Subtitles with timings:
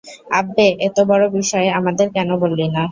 [0.39, 2.79] আব্বে, এতো বড় বিষয় আমাদের কেন বললি না?